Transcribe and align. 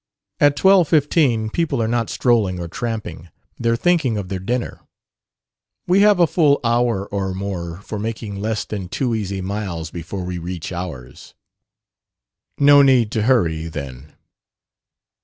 At 0.39 0.55
twelve 0.55 0.87
fifteen 0.87 1.51
people 1.51 1.79
are 1.79 1.87
not 1.87 2.09
strolling 2.09 2.59
or 2.59 2.67
tramping; 2.67 3.29
they're 3.59 3.75
thinking 3.75 4.17
of 4.17 4.29
their 4.29 4.39
dinner. 4.39 4.79
We 5.85 5.99
have 5.99 6.19
a 6.19 6.25
full 6.25 6.59
hour 6.63 7.05
or 7.05 7.35
more 7.35 7.81
for 7.81 7.99
making 7.99 8.37
less 8.37 8.65
than 8.65 8.89
two 8.89 9.13
easy 9.13 9.41
miles 9.41 9.91
before 9.91 10.23
we 10.23 10.39
reach 10.39 10.71
ours." 10.71 11.35
"No 12.57 12.81
need 12.81 13.11
to 13.11 13.21
hurry, 13.21 13.67
then." 13.67 14.13